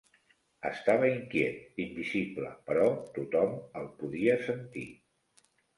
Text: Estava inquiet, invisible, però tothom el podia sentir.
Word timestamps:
Estava 0.69 1.09
inquiet, 1.17 1.61
invisible, 1.85 2.51
però 2.71 2.89
tothom 3.21 3.57
el 3.83 3.91
podia 4.03 4.43
sentir. 4.51 4.89